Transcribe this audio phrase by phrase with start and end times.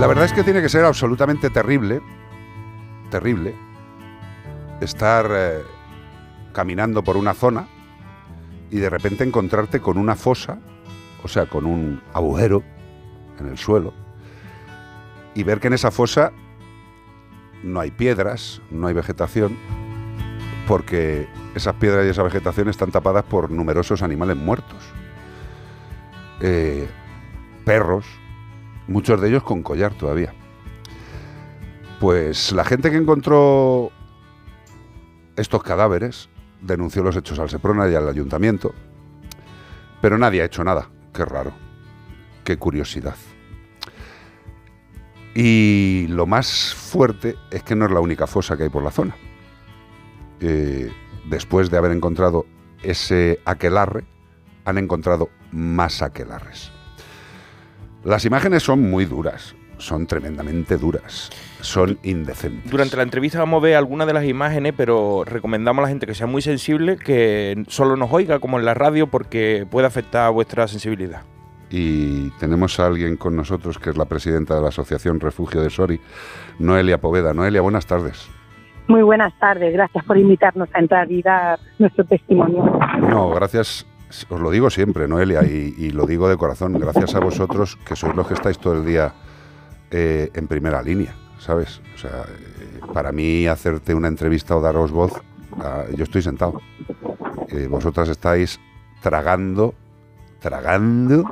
[0.00, 2.00] La verdad es que tiene que ser absolutamente terrible,
[3.10, 3.54] terrible,
[4.80, 5.58] estar eh,
[6.54, 7.68] caminando por una zona
[8.70, 10.58] y de repente encontrarte con una fosa,
[11.22, 12.62] o sea, con un agujero
[13.38, 13.92] en el suelo,
[15.34, 16.32] y ver que en esa fosa
[17.62, 19.54] no hay piedras, no hay vegetación,
[20.66, 24.82] porque esas piedras y esa vegetación están tapadas por numerosos animales muertos.
[26.40, 26.88] Eh,
[27.66, 28.06] perros,
[28.90, 30.34] muchos de ellos con collar todavía.
[32.00, 33.90] Pues la gente que encontró
[35.36, 36.28] estos cadáveres
[36.60, 38.74] denunció los hechos al Seprona y al ayuntamiento,
[40.02, 40.90] pero nadie ha hecho nada.
[41.14, 41.52] Qué raro,
[42.44, 43.14] qué curiosidad.
[45.34, 48.90] Y lo más fuerte es que no es la única fosa que hay por la
[48.90, 49.14] zona.
[50.40, 50.90] Eh,
[51.26, 52.46] después de haber encontrado
[52.82, 54.04] ese aquelarre,
[54.64, 56.72] han encontrado más aquelarres.
[58.04, 62.70] Las imágenes son muy duras, son tremendamente duras, son indecentes.
[62.70, 66.06] Durante la entrevista vamos a ver algunas de las imágenes, pero recomendamos a la gente
[66.06, 70.26] que sea muy sensible, que solo nos oiga como en la radio porque puede afectar
[70.26, 71.22] a vuestra sensibilidad
[71.70, 75.70] y tenemos a alguien con nosotros que es la presidenta de la Asociación Refugio de
[75.70, 76.00] Sori,
[76.58, 77.32] Noelia Poveda.
[77.32, 78.28] Noelia, buenas tardes.
[78.88, 82.76] Muy buenas tardes, gracias por invitarnos a entrar y dar nuestro testimonio.
[82.98, 83.86] No, gracias,
[84.28, 88.14] os lo digo siempre, Noelia, y, lo digo de corazón, gracias a vosotros que sois
[88.14, 89.14] los que estáis todo el día
[89.90, 91.80] eh, en primera línea, ¿sabes?
[91.94, 95.12] O sea, eh, para mí hacerte una entrevista o daros voz,
[95.58, 96.60] ah, yo estoy sentado.
[97.48, 98.60] Eh, vosotras estáis
[99.00, 99.74] tragando
[100.40, 101.30] tragando,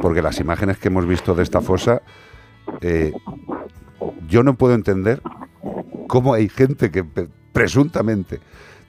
[0.00, 2.02] porque las imágenes que hemos visto de esta fosa,
[4.26, 5.22] yo no puedo entender
[6.08, 7.04] cómo hay gente que
[7.52, 8.40] presuntamente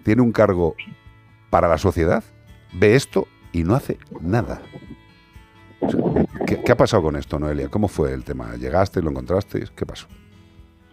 [0.02, 0.74] tiene un cargo
[1.52, 2.24] para la sociedad,
[2.74, 4.62] ve esto y no hace nada.
[6.46, 7.70] ¿qué, ha pasado con esto, Noelia?
[7.70, 8.56] ¿Cómo fue el tema?
[8.56, 9.64] ¿Llegaste, lo encontraste?
[9.76, 10.08] ¿Qué pasó?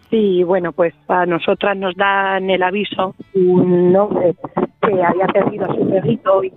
[0.09, 4.35] Sí, bueno, pues a nosotras nos dan el aviso un hombre
[4.81, 6.53] que había perdido a su perrito y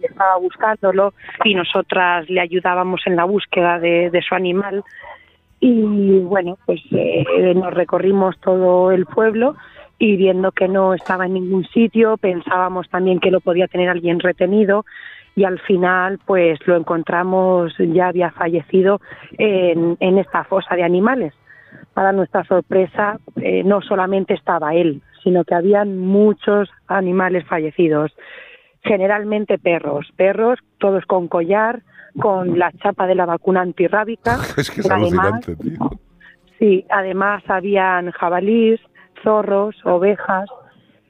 [0.00, 1.12] estaba buscándolo
[1.44, 4.84] y nosotras le ayudábamos en la búsqueda de, su animal.
[5.60, 9.56] Y bueno, pues eh, nos recorrimos todo el pueblo
[9.98, 14.20] y viendo que no estaba en ningún sitio, pensábamos también que lo podía tener alguien
[14.20, 14.84] retenido
[15.34, 19.00] y al final pues lo encontramos ya había fallecido
[19.38, 21.32] en, en esta fosa de animales.
[21.94, 28.12] Para nuestra sorpresa, eh, no solamente estaba él, sino que habían muchos animales fallecidos
[28.84, 31.82] generalmente perros, perros todos con collar,
[32.18, 34.38] con la chapa de la vacuna antirrábica.
[34.56, 35.90] es que es alucinante, tío.
[36.58, 38.80] Sí, además habían jabalíes,
[39.22, 40.48] zorros, ovejas.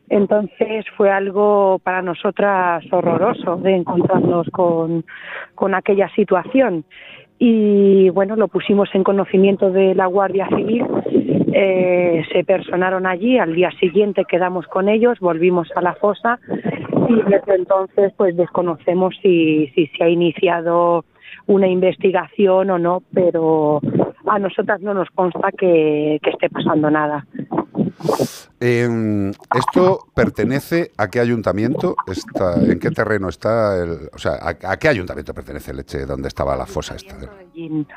[0.08, 5.04] Entonces fue algo para nosotras horroroso de encontrarnos con,
[5.54, 6.84] con aquella situación.
[7.38, 10.86] Y bueno, lo pusimos en conocimiento de la Guardia Civil
[11.54, 16.38] eh, se personaron allí, al día siguiente quedamos con ellos, volvimos a la fosa
[17.08, 21.04] y desde entonces pues desconocemos si, si se ha iniciado
[21.46, 23.80] una investigación o no, pero
[24.26, 27.26] a nosotras no nos consta que, esté pasando nada.
[28.60, 31.96] Em, ¿Esto pertenece a qué ayuntamiento?
[32.06, 33.82] Está, ¿En qué terreno está?
[33.82, 37.16] El, o sea, ¿a, qué ayuntamiento pertenece Leche donde estaba la fosa esta?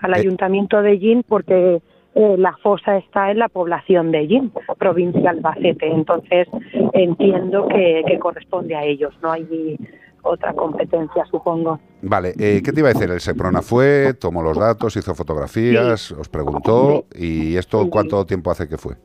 [0.01, 1.81] Al ayuntamiento de Gin, porque
[2.15, 5.87] eh, la fosa está en la población de Yin, provincia Albacete.
[5.87, 6.47] Entonces
[6.93, 9.77] entiendo que, corresponde a ellos, no hay
[10.23, 11.79] otra competencia, supongo.
[12.01, 13.11] Vale, eh, ¿qué te iba a decir?
[13.11, 18.67] El SEPRONA fue, tomó los datos, hizo fotografías, os preguntó, ¿y esto cuánto tiempo hace
[18.67, 18.95] que fue?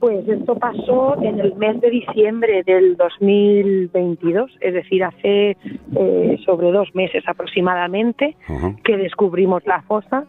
[0.00, 5.58] Pues esto pasó en el mes de diciembre del 2022, es decir, hace
[5.94, 8.34] eh, sobre dos meses aproximadamente
[8.82, 10.26] que descubrimos la fosa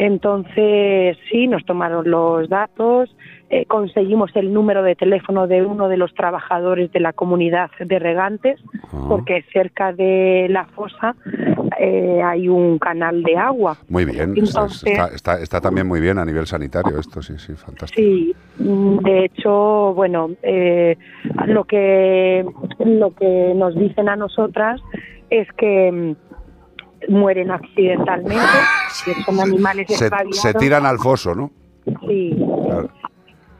[0.00, 3.12] entonces, sí, nos tomaron los datos,
[3.50, 7.98] eh, conseguimos el número de teléfono de uno de los trabajadores de la comunidad de
[7.98, 8.60] regantes,
[8.92, 9.06] ah.
[9.08, 11.16] porque cerca de la fosa
[11.78, 13.76] eh, hay un canal de agua.
[13.88, 18.00] Muy bien, está, también muy bien a nivel sanitario esto, sí, sí, fantástico.
[18.00, 20.96] Sí, de hecho, bueno, eh,
[21.46, 22.44] lo, que,
[22.84, 24.80] lo que nos dicen a nosotras
[25.30, 26.16] es que
[27.08, 28.42] mueren accidentalmente,
[29.24, 31.50] son animales se, se tiran al foso, ¿no?
[32.08, 32.36] Sí.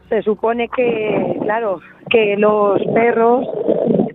[0.09, 1.79] Se supone que, claro,
[2.09, 3.45] que los perros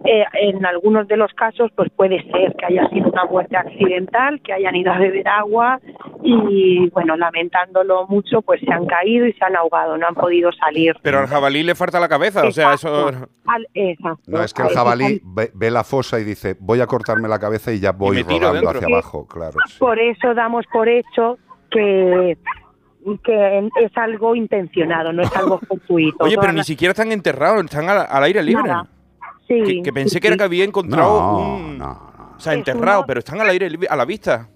[0.05, 4.41] eh, en algunos de los casos pues puede ser que haya sido una muerte accidental,
[4.43, 5.81] que hayan ido a beber agua
[6.23, 10.53] y bueno, lamentándolo mucho pues se han caído y se han ahogado, no han podido
[10.53, 10.95] salir.
[11.03, 13.13] Pero al jabalí le falta la cabeza, o sea, eso...
[14.27, 17.73] No, es que el jabalí ve, la fosa y dice voy a cortarme la cabeza
[17.73, 19.57] y ya voy rodando hacia abajo, claro.
[19.79, 21.39] Por eso damos por hecho
[21.71, 22.37] que
[23.23, 26.25] que es algo intencionado, no es algo fortuito.
[26.25, 28.63] Oye, pero ni siquiera están enterrados, están al, al aire libre.
[28.69, 28.89] Nada.
[29.49, 30.39] Sí, Que, que pensé sí, que era sí.
[30.39, 31.79] que había encontrado No, un...
[31.79, 32.35] no, no.
[32.37, 34.49] O sea, Es enterrado, una- pero están al aire a la vista.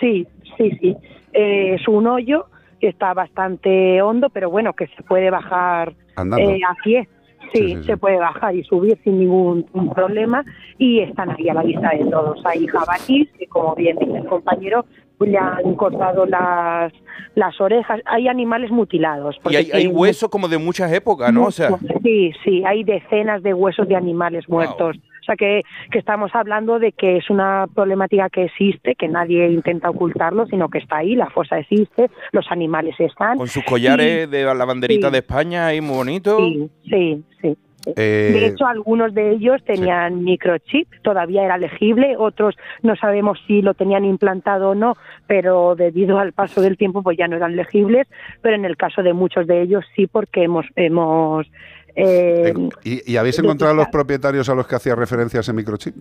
[0.00, 0.26] Sí,
[0.56, 0.96] sí, sí.
[1.32, 2.46] Eh, es un hoyo
[2.80, 5.94] que está bastante hondo, pero bueno, que se puede bajar
[6.38, 7.08] eh, a pie.
[7.52, 7.82] Sí, Sí, sí, sí.
[7.84, 9.64] se puede bajar y subir sin ningún
[9.94, 10.44] problema
[10.76, 12.44] y están ahí a la vista de todos.
[12.44, 14.84] Hay jabalíes que, como bien dice el compañero,
[15.20, 16.92] le han cortado las,
[17.34, 18.00] las orejas.
[18.06, 19.36] Hay animales mutilados.
[19.50, 21.46] Y hay, hay huesos como de muchas épocas, ¿no?
[21.46, 21.70] O sea,
[22.02, 24.56] Sí, sí, hay decenas de huesos de animales Wow.
[24.58, 24.96] muertos.
[24.96, 29.50] O sea que, que estamos hablando de que es una problemática que existe, que nadie
[29.50, 33.36] intenta ocultarlo, sino que está ahí, la fosa existe, los animales están.
[33.36, 35.12] con sus collares de la banderita Sí.
[35.12, 36.38] de España ahí muy bonito.
[36.38, 37.56] Sí, sí, sí.
[37.96, 43.62] Eh, De hecho, algunos de ellos tenían microchip, todavía era legible, otros no sabemos si
[43.62, 44.96] lo tenían implantado o no,
[45.26, 48.06] pero debido al paso del tiempo pues ya no eran legibles,
[48.42, 51.46] pero en el caso de muchos de ellos sí porque hemos hemos
[51.94, 55.96] eh, eh, ¿y, y habéis encontrado los propietarios a los que hacía referencia ese microchip?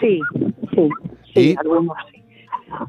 [0.00, 0.20] Sí,
[0.74, 0.88] sí,
[1.34, 1.56] sí, ¿Y?
[1.56, 2.19] algunos sí.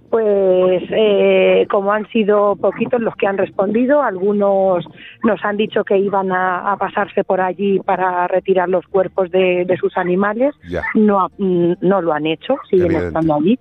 [0.10, 4.86] Pues eh, como han sido poquitos los que han respondido, algunos
[5.24, 9.66] nos han dicho que iban a, a pasarse por allí para retirar los cuerpos de,
[9.66, 10.54] de sus animales.
[10.69, 10.83] Ya.
[10.95, 13.07] No, no lo han hecho, siguen Evidente.
[13.07, 13.60] estando allí.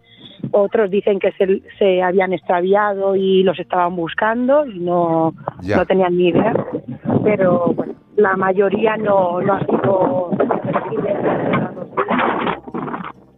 [0.53, 5.33] Otros dicen que se, se habían extraviado y los estaban buscando y no,
[5.63, 5.77] Ya.
[5.77, 6.55] no tenían ni idea.
[7.25, 10.31] Pero bueno, la mayoría no, no ha sido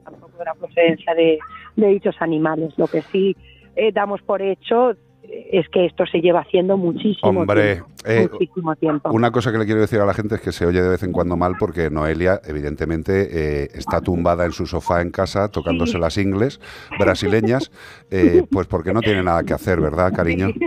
[0.04, 1.38] tampoco de la procedencia de,
[1.76, 2.72] de dichos animales.
[2.76, 3.36] Lo que sí
[3.76, 4.92] eh, damos por hecho
[5.22, 7.88] eh, es que esto se lleva haciendo muchísimo Hombre, tiempo.
[8.06, 9.10] eh, muchísimo tiempo.
[9.12, 11.02] Una cosa que le quiero decir a la gente es que se oye de vez
[11.02, 15.98] en cuando mal porque Noelia, evidentemente, eh, está tumbada en su sofá en casa tocándose
[15.98, 16.60] las ingles
[16.98, 17.70] brasileñas,
[18.10, 20.48] eh, pues porque no tiene nada que hacer, ¿verdad, cariño?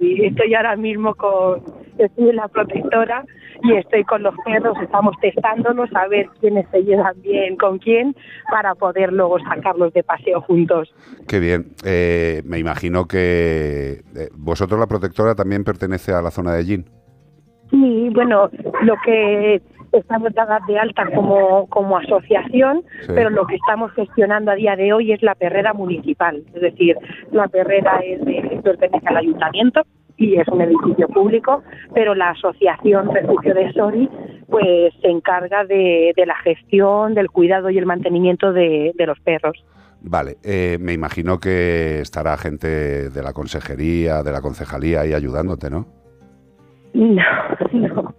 [0.00, 1.62] Sí, estoy ahora mismo con,
[1.98, 3.24] estoy en la protectora
[3.62, 8.14] y estoy con los perros, estamos testándolos a ver quiénes se llevan bien con quién
[8.50, 10.92] para poder luego sacarlos de paseo juntos.
[11.26, 11.66] Qué bien.
[11.84, 16.84] Eh, me imagino que eh, vosotros, la protectora, también pertenece a la zona de Gin.
[17.70, 18.48] Sí, bueno,
[18.82, 19.60] lo que
[19.92, 23.12] estamos dadas de alta como, como asociación, Sí.
[23.14, 26.42] pero lo que estamos gestionando a día de hoy es la perrera municipal.
[26.54, 26.96] Es decir,
[27.32, 29.82] la perrera es de- pertenece al ayuntamiento
[30.18, 31.62] y es un edificio público,
[31.94, 34.10] pero la asociación Refugio de Sori
[34.48, 39.18] pues se encarga de, de la gestión, del cuidado y el mantenimiento de, de los
[39.20, 39.64] perros.
[40.00, 45.70] Vale, eh, me imagino que estará gente de la consejería, de la concejalía ahí ayudándote,
[45.70, 45.86] ¿no?
[46.94, 47.22] No,
[47.72, 48.14] no.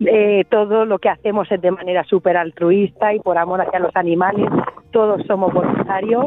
[0.00, 3.94] Eh, todo lo que hacemos es de manera súper altruista y por amor hacia los
[3.94, 4.48] animales.
[4.92, 6.26] Todos somos voluntarios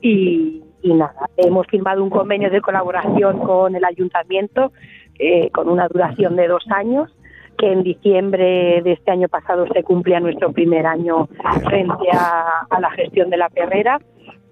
[0.00, 1.23] y, y nada.
[1.36, 4.72] Hemos firmado un convenio de colaboración con el ayuntamiento
[5.18, 7.10] eh, con una duración de dos años
[7.56, 11.28] que en diciembre de este año pasado se cumplía nuestro primer año
[11.64, 14.00] frente a, a la gestión de la perrera,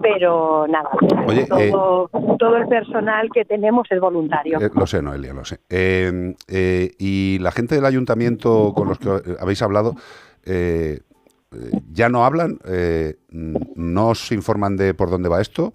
[0.01, 0.91] pero nada,
[1.27, 2.09] Oye, todo,
[2.39, 4.61] todo el personal que tenemos es voluntario.
[4.61, 5.59] Eh, lo sé, Noelia, lo sé.
[5.69, 9.95] Eh, eh, y la gente del ayuntamiento con los que eh, habéis hablado,
[10.45, 11.01] eh,
[11.53, 12.59] eh, ¿ya no hablan?
[12.67, 15.73] Eh, ¿No os informan de por dónde va esto?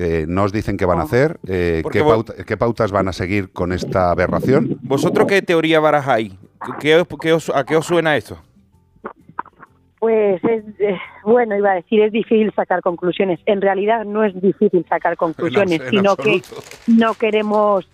[0.00, 1.40] Eh, ¿No os dicen qué van a hacer?
[1.48, 4.78] Eh, ¿qué, vos- pauta- qué pautas van a seguir con esta aberración?
[4.82, 6.34] ¿Vosotros qué teoría barajáis?
[6.80, 8.38] ¿Qué os- qué os- ¿A qué os suena esto?
[9.98, 13.40] Pues es, eh, bueno, iba a decir, es difícil sacar conclusiones.
[13.46, 16.40] En realidad no es difícil sacar conclusiones, en sino que
[16.86, 17.88] no queremos...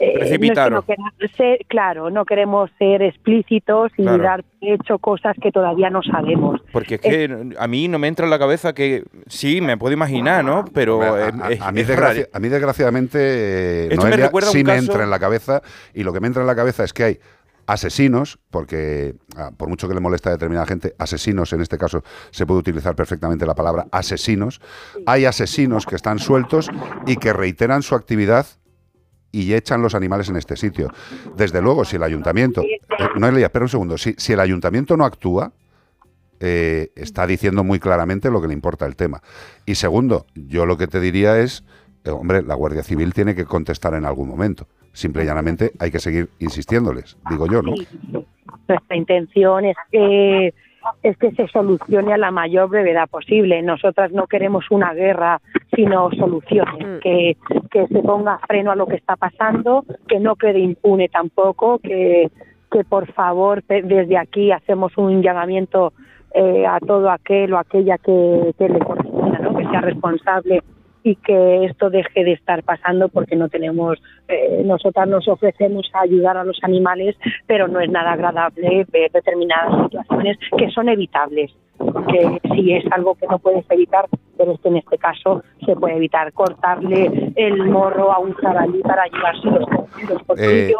[0.00, 0.76] eh, no es que Precipitaros.
[0.80, 4.22] no queramos ser- claro, no queremos ser explícitos y Claro.
[4.22, 6.60] dar hecho cosas que todavía no sabemos.
[6.72, 9.92] Porque es que a mí no me entra en la cabeza que sí, me puedo
[9.92, 10.64] imaginar, ¿no?
[10.74, 11.30] Pero A,
[11.72, 12.28] mí, es desgraci- raro.
[12.32, 15.62] a mí, desgraciadamente, eh, Esto me Noelia, un sí me caso- entra en la cabeza
[15.94, 17.18] y lo que me entra en la cabeza es que hay
[17.66, 22.02] asesinos, porque ah, por mucho que le molesta a determinada gente, asesinos en este caso
[22.30, 24.60] se puede utilizar perfectamente la palabra asesinos,
[25.06, 26.68] hay asesinos que están sueltos
[27.06, 28.46] y que reiteran su actividad
[29.32, 30.90] y echan los animales en este sitio.
[31.36, 32.62] Desde luego, si el ayuntamiento...
[32.62, 32.80] eh,
[33.16, 33.98] Noelia, espera un segundo.
[33.98, 35.52] Si, el ayuntamiento no actúa,
[36.40, 39.22] eh, está diciendo muy claramente lo que le importa el tema.
[39.66, 41.64] Y segundo, yo lo que te diría es,
[42.04, 44.66] eh, hombre, la Guardia Civil tiene que contestar en algún momento.
[44.92, 47.74] Simple y llanamente hay que seguir insistiéndoles, digo yo, ¿no?
[48.68, 50.52] Nuestra intención es que
[51.02, 53.62] es que se solucione a la mayor brevedad posible.
[53.62, 55.40] Nosotras no queremos una guerra,
[55.74, 57.36] sino soluciones, que,
[57.70, 62.30] que se ponga freno a lo que está pasando, que no quede impune tampoco, que,
[62.70, 65.92] que por favor desde aquí hacemos un llamamiento
[66.34, 69.56] eh, a todo aquel o aquella que, que le corresponda, ¿no?
[69.56, 70.62] que sea responsable
[71.02, 76.02] y que esto deje de estar pasando porque no tenemos, eh, nosotras nos ofrecemos a
[76.02, 77.16] ayudar a los animales,
[77.46, 83.14] pero no es nada agradable ver determinadas situaciones que son evitables, porque si es algo
[83.14, 84.06] que no puedes evitar,
[84.36, 88.80] pero es que en este caso se puede evitar cortarle el morro a un jabalí
[88.82, 90.74] para llevarse los, los eh,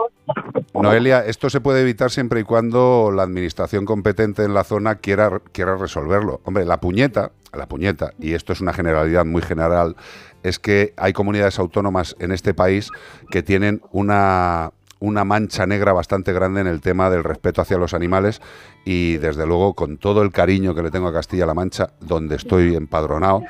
[0.74, 5.40] Noelia, esto se puede evitar siempre y cuando la administración competente en la zona quiera,
[5.52, 6.40] quiera resolverlo.
[6.44, 9.96] Hombre, la puñeta, la puñeta, y esto es una generalidad muy general,
[10.42, 12.90] es que hay comunidades autónomas en este país
[13.30, 17.94] que tienen una, una mancha negra bastante grande en el tema del respeto hacia los
[17.94, 18.40] animales
[18.84, 22.76] y desde luego con todo el cariño que le tengo a Castilla-La Mancha, donde estoy
[22.76, 23.42] empadronado,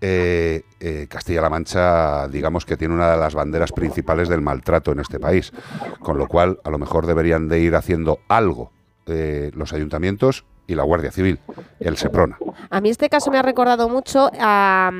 [0.00, 5.00] eh, eh, Castilla-La Mancha, digamos que tiene una de las banderas principales del maltrato en
[5.00, 5.52] este país,
[6.00, 8.72] con lo cual a lo mejor deberían de ir haciendo algo
[9.06, 11.38] eh, los ayuntamientos y la Guardia Civil,
[11.80, 12.38] el SEPRONA.
[12.70, 14.90] A mí este caso me ha recordado mucho a,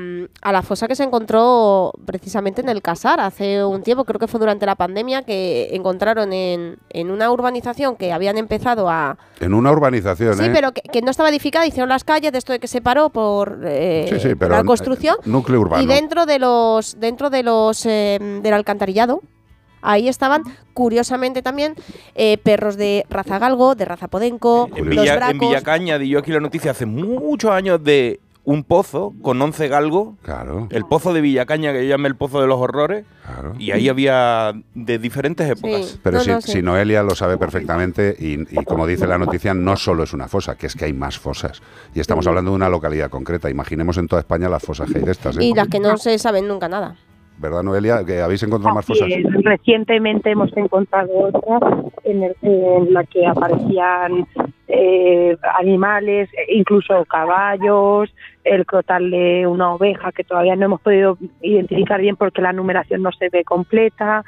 [0.43, 4.39] la fosa que se encontró precisamente en el Casar hace un tiempo, creo que fue
[4.39, 9.17] durante la pandemia, que encontraron en, en una urbanización que habían empezado a...
[9.39, 10.51] En una urbanización, Sí, ¿eh?
[10.53, 13.61] pero que, no estaba edificada, hicieron las calles de esto de que se paró por
[13.65, 15.17] eh, la construcción.
[15.25, 15.83] Núcleo urbano.
[15.83, 19.21] Y dentro de los, dentro de los eh, del alcantarillado
[19.85, 21.75] Ahí estaban, curiosamente también,
[22.15, 26.31] eh, perros de raza galgo, de raza podenco, en, Villa, en Villacaña di yo aquí
[26.31, 30.15] la noticia hace muchos años de un pozo con 11 galgos.
[30.21, 30.67] Claro.
[30.69, 33.05] El pozo de Villacaña, que yo llamé el pozo de los horrores.
[33.25, 33.55] Claro.
[33.57, 35.99] Y ahí había de diferentes épocas.
[36.01, 40.27] Pero si, Noelia lo sabe perfectamente, y, como dice la noticia, no solo es una
[40.27, 41.61] fosa, que es que hay más fosas.
[41.93, 43.49] Y estamos hablando de una localidad concreta.
[43.49, 45.37] Imaginemos en toda España las fosas que hay de estas.
[45.37, 45.43] ¿eh?
[45.43, 46.95] Y las que no se saben nunca nada.
[47.37, 48.05] ¿Verdad, Noelia?
[48.05, 49.07] Que habéis encontrado más fosas.
[49.43, 51.59] Recientemente hemos encontrado otra
[52.03, 54.27] en, la que aparecían
[54.67, 58.13] eh, animales, incluso caballos,
[58.43, 63.01] el crotal de una oveja que todavía no hemos podido identificar bien porque la numeración
[63.01, 64.23] no se ve completa,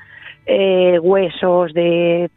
[0.46, 2.30] eh, huesos de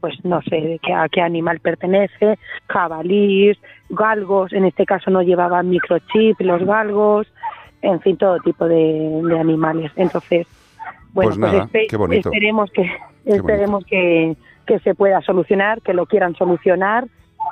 [0.00, 3.58] pues no sé de qué, a qué animal pertenece, jabalís,
[3.88, 7.26] galgos, en este caso no llevaban microchip los galgos,
[7.82, 9.92] en fin, todo tipo de, animales.
[9.96, 10.46] Entonces,
[11.12, 11.34] bueno,
[11.70, 12.90] pues, pues esperemos que
[13.24, 17.06] esperemos que, que, se pueda solucionar, que lo quieran solucionar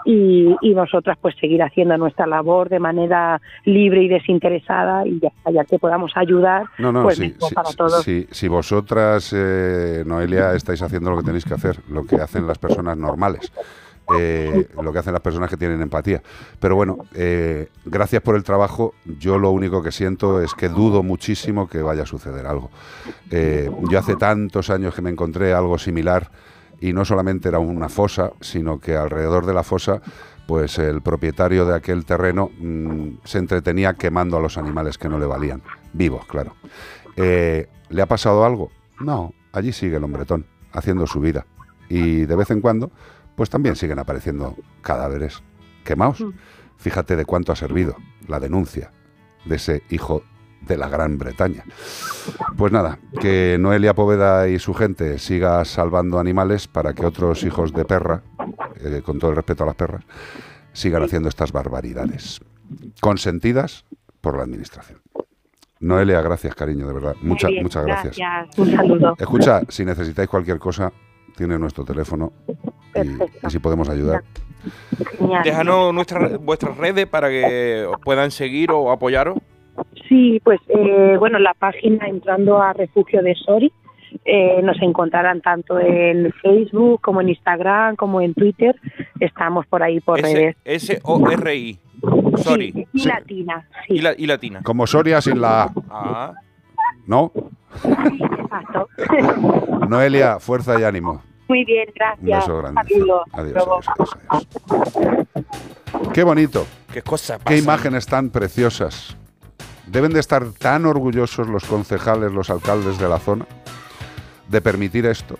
[0.04, 5.32] y, y, nosotras pues seguir haciendo nuestra labor de manera libre y desinteresada y ya,
[5.50, 8.04] ya que podamos ayudar no, no, pues sí, para todos.
[8.04, 12.58] Si vosotras, eh, Noelia, estáis haciendo lo que tenéis que hacer, lo que hacen las
[12.58, 13.52] personas normales.
[14.14, 16.22] Eh, lo que hacen las personas que tienen empatía.
[16.60, 18.94] Pero bueno, eh, gracias por el trabajo.
[19.04, 22.70] Yo lo único que siento es que dudo muchísimo que vaya a suceder algo.
[23.30, 26.30] Eh, yo hace tantos años que me encontré algo similar
[26.80, 30.00] y no solamente era una fosa, sino que alrededor de la fosa
[30.46, 35.18] pues el propietario de aquel terreno mm, se entretenía quemando a los animales que no
[35.18, 35.60] le valían,
[35.92, 36.54] vivos, claro.
[37.16, 38.70] ¿Le ha pasado algo?
[39.00, 41.46] No, allí sigue el hombretón, haciendo su vida.
[41.88, 42.92] Y de vez en cuando
[43.36, 45.42] pues también siguen apareciendo cadáveres
[45.84, 46.20] quemados.
[46.20, 46.32] Mm.
[46.78, 48.90] Fíjate de cuánto ha servido la denuncia
[49.44, 50.22] de ese hijo
[50.62, 51.64] de la Gran Bretaña.
[52.56, 57.72] Pues nada, que Noelia Poveda y su gente siga salvando animales para que otros hijos
[57.72, 58.22] de perra,
[58.82, 60.04] eh, con todo el respeto a las perras,
[60.72, 62.40] sigan haciendo estas barbaridades,
[63.00, 63.84] consentidas
[64.20, 65.00] por la Administración.
[65.78, 67.14] Noelia, gracias, cariño, de verdad.
[67.22, 68.16] Muchas, muchas gracias.
[68.16, 68.58] gracias.
[68.58, 69.14] Un saludo.
[69.18, 70.90] Escucha, si necesitáis cualquier cosa,
[71.36, 72.32] tiene nuestro teléfono
[72.94, 74.22] y, si podemos ayudar.
[75.44, 79.38] Déjanos nuestras, vuestras redes para que os puedan seguir o apoyaros.
[80.08, 83.70] Sí, pues eh, bueno, la página entrando a Refugio de Sori
[84.24, 88.74] eh, nos encontrarán tanto en Facebook como en Instagram como en Twitter.
[89.20, 90.56] Estamos por ahí por redes.
[90.64, 91.78] S-O-R-I.
[92.36, 92.86] Sori.
[92.92, 93.68] y latina.
[93.86, 94.00] Sí.
[94.18, 94.60] Y, latina.
[94.62, 95.72] Como Soria sin la A.
[95.90, 96.34] Ah.
[97.06, 97.32] ¿No?
[97.84, 98.88] Exacto.
[99.88, 101.22] Noelia, fuerza y ánimo.
[101.48, 102.20] Muy bien, gracias.
[102.22, 102.80] Un beso grande.
[103.32, 103.86] Adiós,
[106.12, 106.66] Qué bonito.
[106.92, 107.38] Qué cosa.
[107.38, 109.16] Qué imágenes tan preciosas.
[109.86, 113.46] Deben de estar tan orgullosos los concejales, los alcaldes de la zona,
[114.48, 115.38] de permitir esto,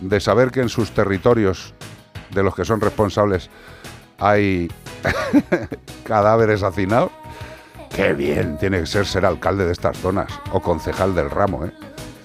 [0.00, 1.74] de saber que en sus territorios,
[2.30, 3.50] de los que son responsables,
[4.18, 4.68] hay
[6.04, 7.12] cadáveres hacinados.
[7.94, 11.72] Qué bien tiene que ser ser alcalde de estas zonas o concejal del ramo, ¿eh?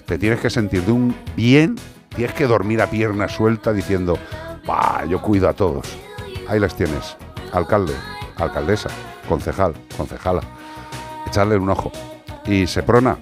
[0.06, 1.76] Te tienes que sentir de un bien
[2.14, 4.18] Tienes que dormir a pierna suelta diciendo,
[5.08, 5.86] yo cuido a todos.
[6.48, 7.16] Ahí las tienes.
[7.52, 7.94] Alcalde,
[8.36, 8.90] alcaldesa,
[9.28, 10.42] concejal, concejala.
[11.26, 11.92] Echarle un ojo.
[12.46, 13.16] Y Seprona,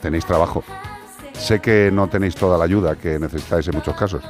[0.00, 0.64] tenéis trabajo.
[1.34, 4.22] Sé que no tenéis toda la ayuda que necesitáis en muchos casos,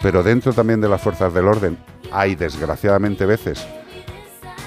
[0.00, 1.76] pero dentro también de las fuerzas del orden
[2.12, 3.66] hay desgraciadamente veces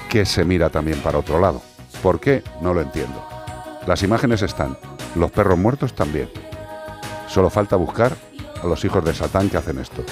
[0.09, 1.61] que se mira también para otro lado.
[2.01, 2.43] ¿Por qué?
[2.61, 3.25] No lo entiendo.
[3.85, 4.77] Las imágenes están,
[5.15, 6.29] los perros muertos también.
[7.27, 8.13] Solo falta buscar
[8.61, 10.03] a los hijos de Satán que hacen esto,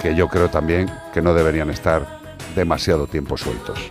[0.00, 2.20] que yo creo también que no deberían estar
[2.54, 3.90] demasiado tiempo sueltos.